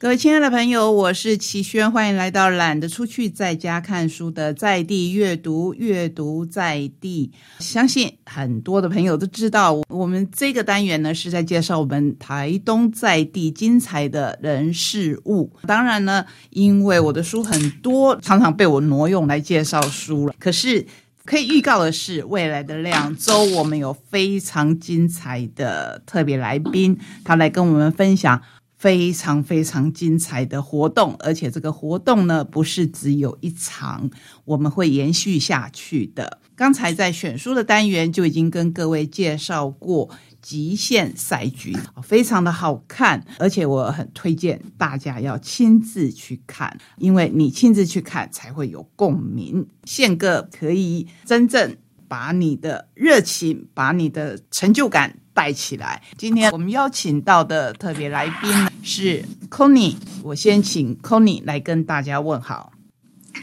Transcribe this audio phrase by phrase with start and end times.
[0.00, 7.30] 各位亲爱的朋友，我是齐轩，欢迎来到懒得出去在家看书的在地阅读，阅读在地。
[7.58, 15.52] 相信很多的朋友都知道，我们这个单元呢是在介绍我们台东在地精彩的人事物。
[15.66, 20.34] 当然呢，因为我的书很多，常常被我挪用来介绍书了。
[20.38, 20.86] 可是
[21.26, 28.40] 可以预告的是，未来的两周我们有非常精彩的特别来宾，他来跟我们分享。
[28.80, 34.08] 非常非常精彩的活动，而且这个活动呢，不是只有一场，
[34.46, 36.40] 我们会延续下去的。
[36.56, 40.08] 刚才在选书的单元就已经跟各位介绍过
[40.40, 49.68] 极限赛局，非常的好看，而且我很推荐大家要亲自去看，因为你亲自去看才会有共鸣。
[49.84, 51.76] 宪哥可以真正
[52.08, 55.18] 把你的热情，把你的成就感。
[55.40, 56.02] 带起来！
[56.18, 62.70] 今天我们邀请到的特别来宾是 Conny，我先请 Conny 来跟大家问好。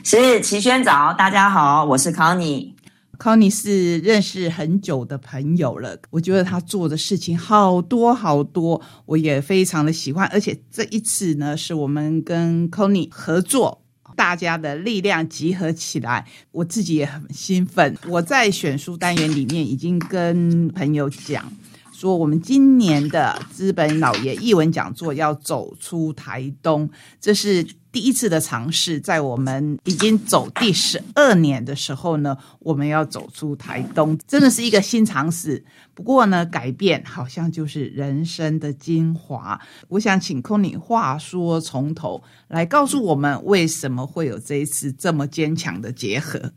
[0.03, 2.71] 是齐轩早，大家好，我是 Conny
[3.17, 10.27] Conny 是认识很久的朋友了，我觉得他做的事情好多好多，我也非常的喜欢。
[10.27, 13.81] 而且这一次呢，是我们跟 c o n y 合作，
[14.15, 17.97] 大家的力量集合起来，我自己也很兴奋。
[18.07, 21.51] 我在选书单元里面已经跟朋友讲。
[21.99, 26.87] 说我们今年的资本老爷译文讲座要走出台东，
[27.19, 28.99] 这是第一次的尝试。
[28.99, 35.65] 在我们已经走第十二年的时候呢，我们要走出台东，真的是一个新尝试。
[35.95, 39.59] 不过呢，改变好像就是人生的精华。
[39.87, 46.51] 我想请空你话说从头来告诉我们，为什么会有这一次这么坚强的结合？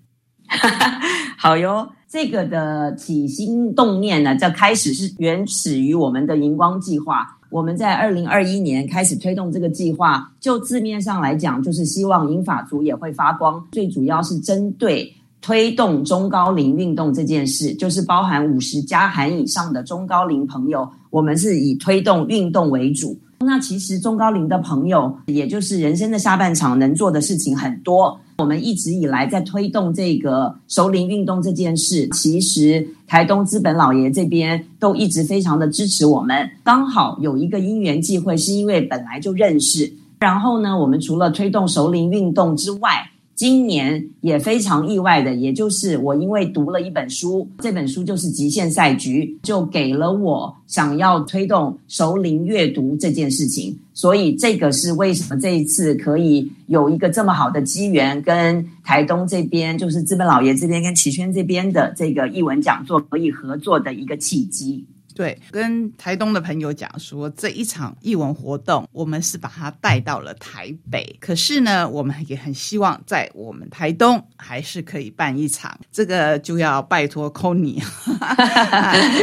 [1.42, 1.88] 好哟。
[2.06, 7.26] 这个的起心动念呢，这开始是原始于我们的荧光计划。
[7.48, 13.66] 我们在二零二一年开始推动这个计划，就字面上来讲，就是希望银发族也会发光。
[13.72, 23.18] 最主要是针对推动中高龄运动这件事，就是包含五十加含以上的中高龄朋友，我们是以推动运动为主。
[23.42, 28.20] 那其实中高龄的朋友，也就是人生的下半场能做的事情很多。
[28.36, 36.50] 我们一直以来在推动这个熟龄运动这件事，其实台东资本老爷这边都一直非常的支持我们。
[36.62, 43.10] 刚好有一个因缘际会，是因为本来就认识，然后呢，我们除了推动熟龄运动之外。
[43.40, 53.74] 今年也非常意外的，也就是我因为读了一本书，这本书就是《极限赛局》，就给了我想要推动熟龄阅读这件事情。
[53.94, 64.84] 所以这个是为什么这一次可以有一个这么好的机缘，跟台东这边，就是资本老爷这边跟齐轩这边的这个译文讲座可以合作的一个契机。
[65.20, 71.14] 对，跟台东的朋友讲说，这一场艺文活动，我们是把它带到了台北。
[71.20, 77.82] 可是呢，我们也很希望在我们台东还是可以办一场，这个就要拜托 c o n y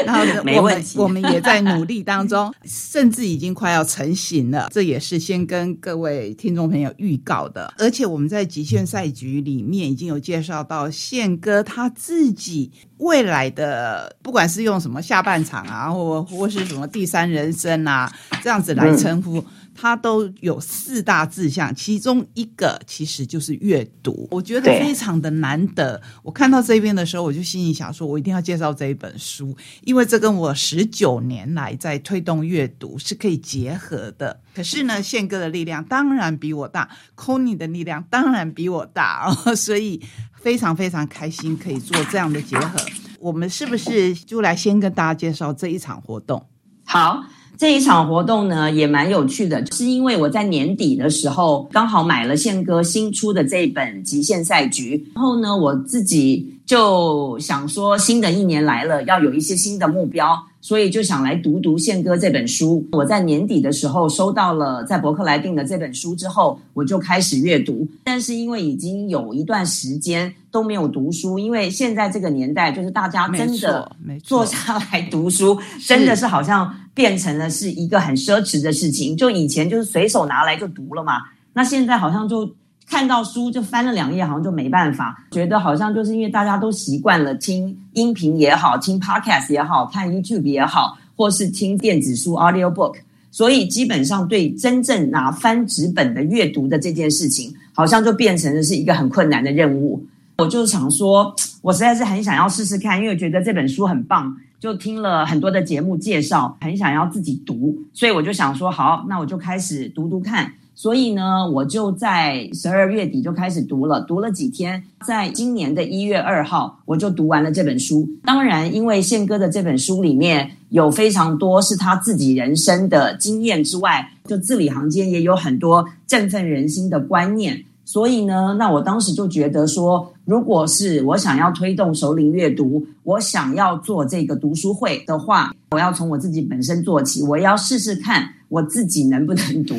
[0.05, 4.69] 然后没问题，我们也在努力当中， 甚至已经快要成型了。
[4.71, 7.73] 这也是先跟各位听众朋友预告的。
[7.79, 15.86] 而且我们在极限赛局里面已经有介绍到宪哥他自己未来的，不管是用什么下半场啊。
[15.87, 18.11] 然后或是什么第三人生啊，
[18.43, 19.41] 这样子来称呼，
[19.73, 24.27] 他都有四大志向，其中一个其实就是阅读。
[24.29, 26.01] 我觉得非常的难得。
[26.23, 29.55] 我看到这边的时候，我就心里想说，我一定要介绍这一本书，
[29.85, 34.37] 因为这跟我十九年来在推动阅读是可以结合的。
[34.53, 40.01] 可是呢，宪哥的力量当然比我大 c o n y 的力量当然比我大哦，所以
[40.33, 42.77] 非常非常开心可以做这样的结合。
[43.19, 46.43] 我们是不是就来先跟大家介绍这一场活动？
[46.85, 47.23] 好，
[47.57, 60.37] 这一场活动呢也蛮有趣的，是因为我在年底的时候刚好买了宪哥新出的这一本《极限赛局》，然后呢我自己就想说，新的一年来了，要有一些新的目标。
[60.59, 62.85] 所以就想来读读宪哥这本书。
[62.91, 67.87] 我在年底的时候收到了在伯克莱订的这本书之后，我就开始阅读。
[68.03, 73.89] 但是因为已经有一段时间都没有读书，因为现在这个年代就是大家真的
[74.21, 75.57] 坐下来读书，
[75.87, 79.15] 真的是好像变成了是一个很奢侈的事情。
[79.15, 81.13] 就以前就是随手拿来就读了嘛，
[81.53, 82.53] 那现在好像就。
[82.89, 92.95] 看到书就翻了两页，好像就没办法，觉得好像就是因为大家都习惯了听音频也好，听 podcast 也好，看 YouTube 也好，或是听电子书 audio book，
[93.29, 100.01] 所以基本上对真正拿翻纸本的阅读的这件事情，好像就变成了是一个很困难的任务。
[100.37, 110.53] 我就想说，我实在是很想要试试看，因为我觉得这本书很棒，就听了很多的节目介绍，很想要自己读，所以我就想说，好，那我就开始读读看。
[110.77, 118.07] 所以呢，我就在十二月底就开始读了，读了几天，在今年的一月二号，我就读完了这本书。
[118.23, 127.59] 当然，因为宪哥的这本书里面有非常多是他自己人生的经验之外，就字里行间也有很多振奋人心的观念。
[127.83, 139.73] 所以呢，那我当时就觉得说，如果是我想要推动首领阅读，我想要做这个读书会的话，我要从我自己本身做起，我要试试看我自己能不能读。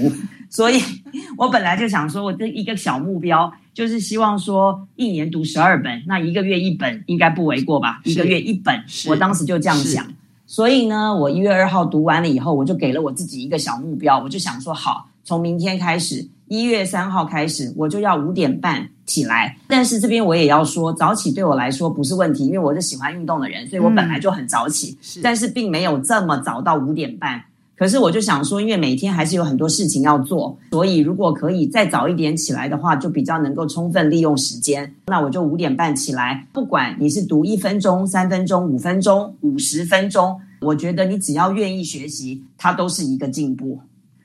[0.51, 0.81] 所以
[1.37, 8.01] 我本来就想说，我的一个小目标就是希望说，一年读十二本，那一个月一本应该不为过吧？
[8.05, 10.07] 一个月一本，我当时就这样想。
[10.47, 16.27] 所以呢，我一月二号读完了以后，我就给了我自己一个小目标，我就想说，好，从明天开始。
[16.49, 19.55] 一月三号开始，我就要五点半起来。
[19.67, 24.97] 但是这边我也要说，早起对我来说不是问题，因为我是喜欢运动的人，所以我本来就很早起。
[25.03, 27.45] 是，但是并没有这么早到五点半。
[27.79, 34.93] 可是我就想说，因为每天还是有很多事情要做，所以如果可以再早一点起来的话，就比较能够充分利用时间。
[35.07, 43.79] 那我就五点半起来，不管你是读一分钟、三分钟、五分钟、五十分钟，我觉得你只要愿意学习，它都是一个进步。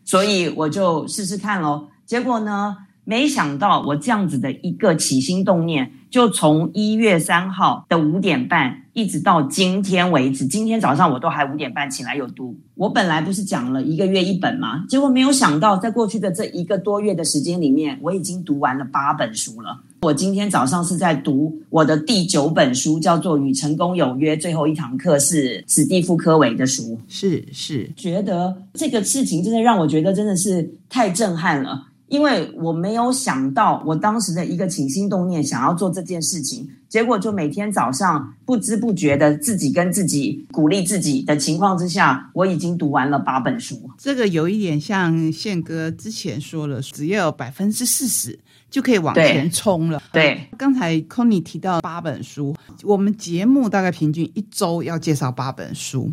[0.04, 1.88] 所以我就试试看喽。
[2.06, 2.76] 结果呢？
[3.06, 10.46] 没想到我这样子的一个起心动念，就从一月三号的五点半一直到今天为止。
[10.46, 12.56] 今天早上我都还五点半起来有读。
[12.76, 14.86] 我本来不是讲了一个月一本吗？
[14.88, 19.76] 结果没有想到，在过去的这一个多月的时间里面，我已经读完了八本书了。
[20.04, 26.96] 我今天早上是在读我的第九本书，叫做《与成功有约》，最后一堂课是史蒂夫·科维的书。
[27.08, 31.88] 是是，觉得这个事情真的让我觉得真的是太震撼了。
[32.14, 43.90] 因为我没有想到，我当时的一个起心动念，想要做这件事情，结果就每天早上不知不觉的自己跟自己鼓励自己的情况之下，我已经读完了八本书。
[43.98, 48.40] 这个有一点像宪哥之前说了，只要有百分之四十
[48.70, 50.00] 就可以往前冲了。
[50.12, 56.12] 对，刚才 c o n y 提到八本书，我们节目大概平均一周要介绍八本书，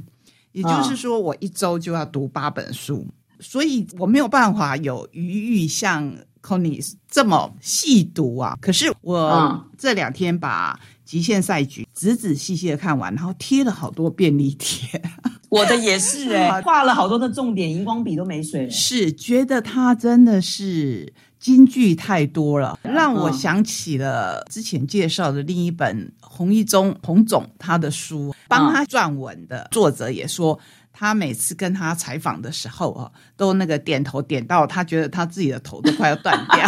[0.52, 3.06] 也就是说我一周就要读八本书。
[3.40, 6.10] 所以我没有办法有余裕像
[6.42, 8.56] c o n y 这么细读啊。
[8.60, 15.00] 可是我这两天把《极限赛局》仔仔细细的看完，然后贴了好多便利贴。
[15.48, 18.70] 我的也是哎， 画了好多的重点，荧光笔都没水。
[18.70, 30.58] 是觉得他真的是金句太多了，让我想起了之前介绍的另一本洪一中洪总他的书，帮他撰文的作者也说。
[30.92, 36.66] 他每次跟他采访的时候啊，都那个点头点到他觉得他自己的头都快要断掉。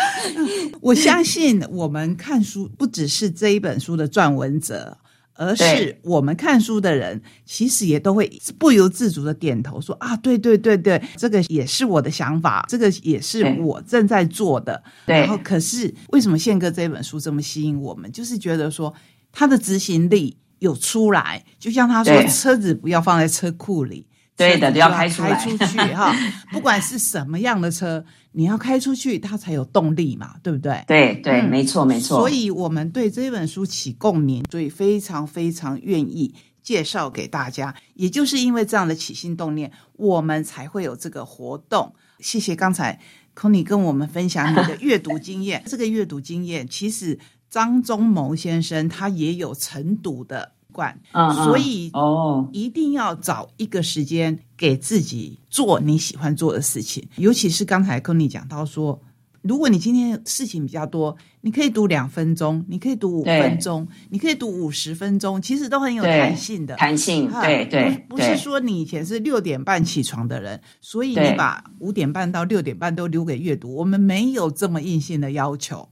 [0.80, 4.96] 我相信我们看书不只是这一本书的撰文者，
[5.34, 14.82] 而是我们看书的人，其实也都会不由自主的点头说啊，对对对对，这个也是我的想法，这个也是我正在做的。
[15.04, 18.10] 然后，可是为什么宪哥这本书这么吸引我们？
[18.10, 18.94] 就是觉得说
[19.32, 20.38] 他的执行力。
[20.60, 25.22] 有出来，就像他说，车子不要放在车库里，对的，要开出
[25.66, 26.14] 去哈。
[26.52, 30.84] 不管是什么样的车，你要开出去，它才有动力嘛，对不对？
[30.86, 32.18] 对对，没错没错。
[32.18, 37.74] 所以我们对这本书起共鸣，所以非常非常愿意介绍给大家。
[37.94, 41.94] 也就是因为这样的起心动念，我们才会有这个活动。
[42.18, 43.00] 谢谢刚才
[43.34, 45.62] c o n y 跟我们分享你的阅读经验。
[45.66, 47.18] 这个阅读经验其实。
[47.50, 50.96] 张忠谋先生他也有晨读的惯，
[51.34, 57.06] 所以哦，一定要找一个时间给自己做你喜欢做的事情。
[57.16, 59.02] 尤其是刚才跟你讲到说，
[59.42, 66.76] 如果你今天事情比较多，你可以读两分钟，你可以读五分钟，你可以读五十分钟，其实都很有弹性的。
[66.76, 73.74] 弹性，对对，不是说你以前是六点半起床的人，所以你把五点半到六点半都留给阅读。
[73.74, 75.88] 我们没有这么硬性的要求。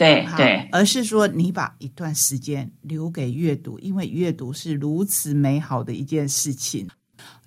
[0.00, 6.88] 对对，而是说你把一段时间留给阅读，因为阅读是如此美好的一件事情。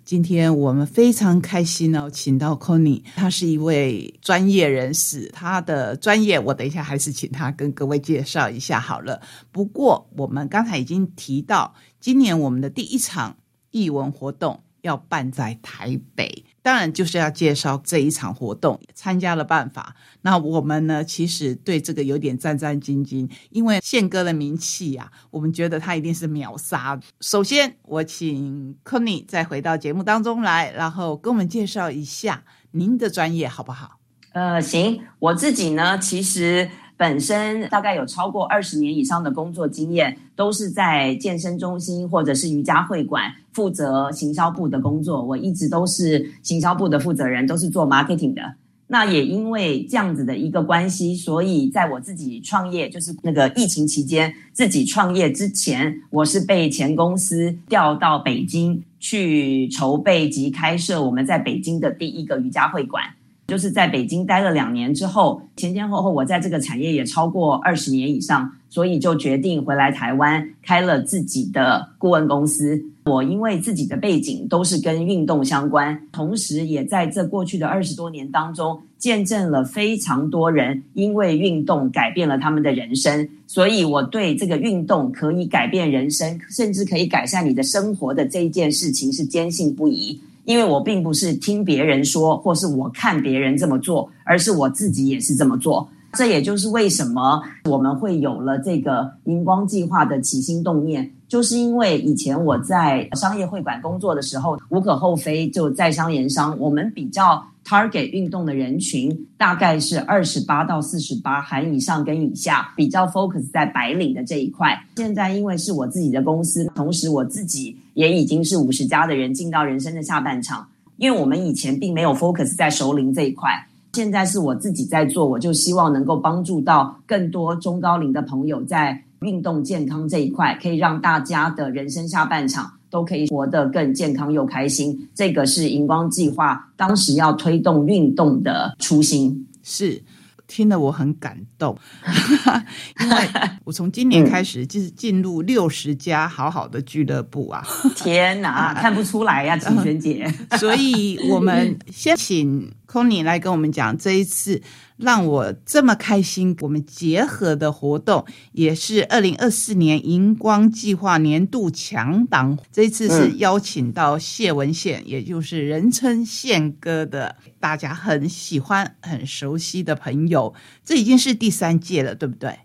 [0.06, 9.20] 今天我们非常开心哦，请到 c o n y 他是一位专业人士，他的专业我等一下还是请他跟各位介绍一下好了。
[9.52, 13.36] 不过我们刚才已经提到，今年我们的第一场
[13.72, 16.46] 译文活动要办在台北。
[16.64, 19.96] 当然就是要介绍这一场活动参加了办法。
[20.22, 27.00] 那我们呢，其实对这个有点战战兢兢，因为宪哥的名气啊，我们觉得他一定是秒杀。
[27.22, 34.00] 首先，我请 c o n y 再回到节目当中来，然后跟我们介绍一下您的专业好不好？
[34.32, 36.72] 呃，行，我自己呢，其实。
[36.96, 45.22] 本身大概有超过二十年以上的工作经验，都是在健身中心或者是瑜伽会馆负责行销部的工作。
[45.24, 48.42] 我一直都是行销部的负责人，都是做 marketing 的。
[48.86, 63.04] 那也因为这样子的一个关系，所以在我自己创业，就是那个疫情期间自己创业之前，我是被前公司调到北京去筹备及开设我们在北京的第一个瑜伽会馆。
[63.48, 72.82] 就是在北京待了两年之后，前前后后我在这个产业也超过二十年以上，所以就决定回来台湾开了自己的顾问公司。
[73.06, 83.28] 我因为自己的背景都是跟运动相关，同时也在这过去的二十多年当中，见证了非常多人因为运动改变了他们的人生。
[83.46, 90.18] 所以我对这个运动可以改变人生，甚至可以改善你的生活的这一件事情是坚信不疑。
[90.46, 95.88] 因为我并不是听别人说，或是我看别人这么做，而是我自己也是这么做。
[96.14, 107.44] 这也就是为什么我们会有了这个荧光计划的起心动念，就是因为以前我在商业会馆工作的时候，无可厚非，就在商言商，我们比较。
[107.66, 114.78] Target 运动的人群大概是二十八到四十八，含以上跟以下，比较 focus 在白领的这一块。
[114.98, 120.68] 现在因为是我自己的公司，同时我自己也已经是五十加的人，进到人生的下半场。
[120.98, 123.50] 因为我们以前并没有 focus 在熟龄这一块，
[123.94, 132.72] 现在是我自己在做，我就希望能够帮助到更多中高龄的朋友在运动健康这一块，可以让大家的人生下半场。
[132.94, 139.48] 都可以活得更健康又开心，这个是荧光计划当时要推动运动的初心。
[139.64, 140.00] 是，
[140.46, 141.76] 听了我很感动，
[143.02, 143.16] 因为
[143.64, 147.66] 我从今年开始就是进入六十家好好的俱乐部啊！
[147.96, 150.32] 天哪， 看不出来呀， 晴萱姐。
[150.60, 154.62] 所以我们先请 c o n y 来跟我们讲这一次。
[154.98, 156.56] 让我这么开心！
[156.62, 162.58] 我们结合的活动也是二零二四年荧光计划年度强档。
[162.72, 170.54] 这次是邀请到谢文宪，也就是人称宪哥的，大家很喜欢、很熟悉的朋友。
[170.86, 172.60] 这已经是第三届了，对不对？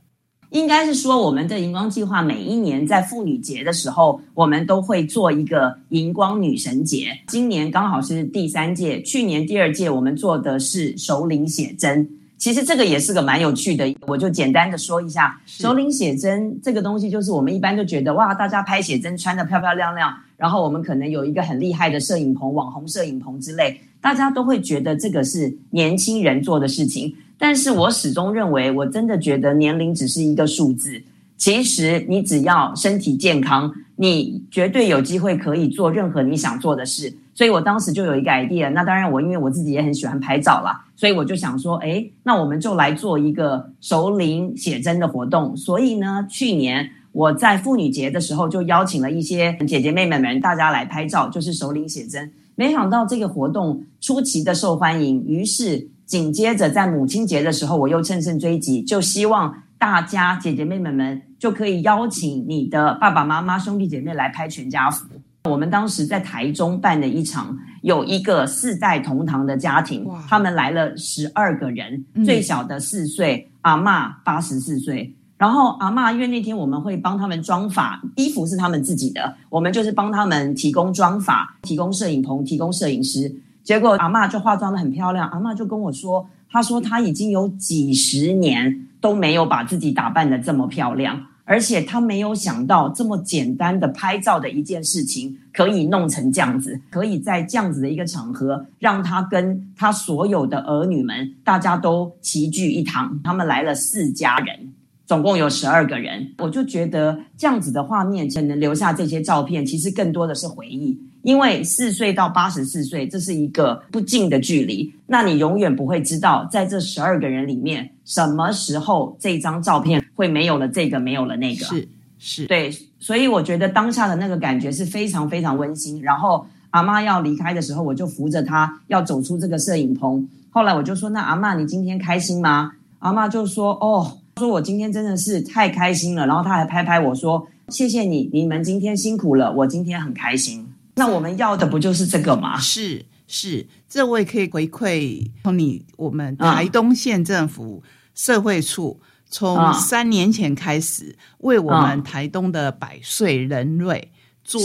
[0.50, 7.09] 应该是说，我们的荧光计划每一年在妇女节的时候，我们都会做一个荧光女神节。
[7.26, 12.09] 今年刚好是第三届，去年第二届我们做的是首领写真。
[12.38, 27.12] 其实这个也是个蛮有趣的，我就简单的说一下，首领写真这个东西，就是我们一般就觉得哇，大家拍写真穿的漂漂亮亮，然后我们可能有一个很厉害的摄影棚、网红摄影棚之类，大家都会觉得这个是年轻人做的事情。
[27.38, 31.00] 但是我始终认为，我真的觉得年龄只是一个数字。
[31.37, 37.16] 其实你只要身体健康，你绝对有机会可以做任何你想做的事。
[37.33, 45.57] 所以我当时就有一个 idea，那当然我因为我自己也很喜欢拍照啦，所以我就想说，哎，那我们就来做一个熟龄写真的活动。
[45.57, 52.28] 所以呢，去年我在妇女节的时候就邀请了一些姐姐妹妹们，大家来拍照，就是熟龄写真。
[52.57, 65.07] 没想到这个活动出奇的受欢迎，于是紧接着在母亲节的时候，我又乘胜追击，就希望大家姐姐妹妹们就可以邀请你的爸爸妈妈、兄弟姐妹来拍全家福。
[65.45, 75.15] 我们当时在台中办的一场，有一个四代同堂的家庭，他们来了十二个人，最小的四岁，阿妈八十四岁。
[75.37, 83.31] 然后阿妈因为那天我们会帮他们妆发，衣服是他们自己的，我们就是帮他们提供妆发，提供摄影棚，提供摄影师。
[83.69, 91.23] 结果阿妈就化妆的很漂亮，阿妈就跟我说，她说她已经有几十年都没有把自己打扮的这么漂亮。
[91.45, 103.21] 而且她没有想到这么简单的拍照的一件事情，可以弄成这样子，可以在这样子的一个场合，让她跟她所有的儿女们，大家都齐聚一堂。
[103.23, 104.73] 他们来了四家人，
[105.05, 106.27] 总共有十二个人。
[106.39, 110.99] 我就觉得这样子的画面，才能留下这些照片，其实更多的是回忆。
[111.28, 120.02] 因为四岁到八十四岁，这是一个不近的距离，那你永远不会知道，在这十二个人里面，什么时候这张照片。
[120.14, 126.02] 会没有了这个，没有了那个，是是，对，所以我觉得当下的那个感觉是非常非常温馨。
[126.02, 130.26] 然后阿妈要离开的时候，我就扶着她要走出这个摄影棚。
[130.50, 140.66] 后来我就说：“那阿妈，你今天开心吗？”阿妈就说：“哦，说我今天真的是太开心了。”然后她还拍拍我说：“谢谢你，你们今天辛苦了，我今天很开心。”
[140.99, 142.59] 那我们要的不就是这个吗？
[142.59, 147.83] 是是，这我也可以回馈从你，我们台东县政府
[148.14, 149.00] 社会处。
[149.31, 154.11] 从三年前开始，为我们台东的百岁人瑞
[154.43, 154.59] 做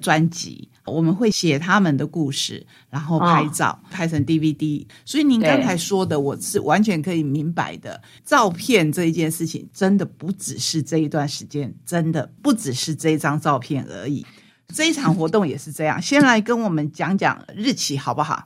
[0.00, 4.86] 专辑，我们会写他们的故事，然后拍照，拍成 DVD。
[5.04, 8.00] 所以您刚才说的，我是完全可以明白的。
[8.24, 14.24] 照片这一件事情，真的不只是这一段时间，真的不只是这张照片而已。
[14.74, 16.00] 这一场活动也是这样。
[16.00, 18.44] 先来跟我们讲讲日期好不好？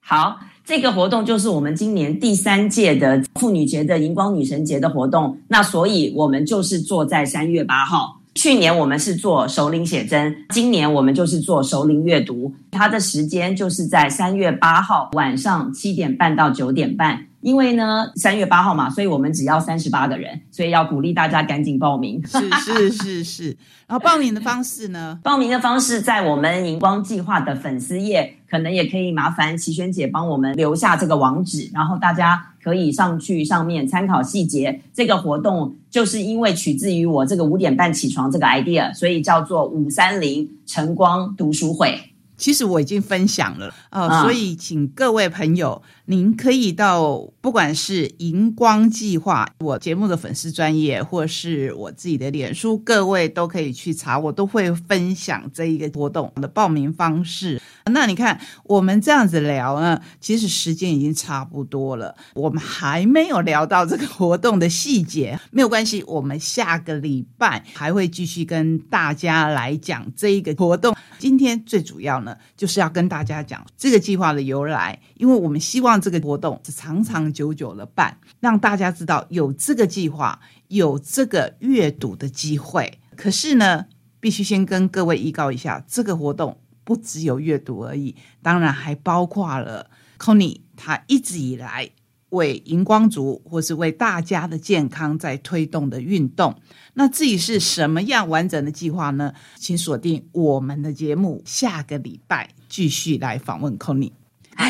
[0.00, 5.40] 好，这个活动就是我们今年第三届的妇女节的荧光女神节的活动。
[5.48, 8.19] 那所以我们就是坐在三月八号。
[8.40, 12.50] 去年我们是做首领写真，今年我们就是做首领阅读。
[12.70, 17.26] 它的时间就是在三月八号晚上七点半到九点半。
[17.42, 22.22] 因为呢，三月八号嘛，所以我们只要三十八个人，所以要鼓励大家赶紧报名。
[22.26, 23.56] 是是是是，
[23.86, 25.18] 然后报名的方式呢？
[25.24, 34.80] 报名的方式在我们荧光计划的粉丝页，可能也可以麻烦齐轩姐帮我们留下这个网址，然后大家可以上去上面参考细节。
[34.92, 41.98] 这个活动就是因为取自于我这个五点半起床这个 idea，所以叫做五三零晨光读书会。
[42.40, 57.60] 其实我已经分享了呃，所以请各位朋友，您可以到不管是荧光计划我节目的粉丝专业，或是我自己的脸书，各位都可以去查，我都会分享这一个活动的报名方式。
[57.92, 70.96] 那你看我们这样子聊呢，其实时间已经差不多了，我们还没有聊到这个活动的细节，没有关系，我们下个礼拜还会继续跟大家来讲这一个活动。
[71.20, 72.34] 今天最主要呢。
[72.56, 82.98] 就是要跟大家讲这个计划的由来，因为我们希望这个活动是长长久久的办，让大家知道有这个计划，有这个阅读的机会。
[83.16, 83.86] 可是呢，
[84.18, 91.90] 必须先跟各位预告一下，这个活动不只有阅读而已，当然还包括了 c o n y 他一直以来。
[92.30, 96.54] 为荧光族或是为大家的健康在推动的运动，
[96.94, 99.32] 那至于是什么样完整的计划呢？
[99.56, 104.12] 请锁定我们的节目，下个礼拜继续来访问 c o n y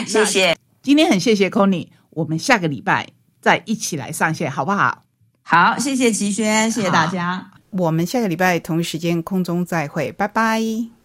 [0.07, 3.09] 谢谢，今天很谢谢 c o n y 我们下个礼拜
[3.41, 5.03] 再一起来上线，好不好？
[5.43, 10.91] 好，谢谢齐轩，谢谢大家，我们下个礼拜同一时间空中再会，拜拜。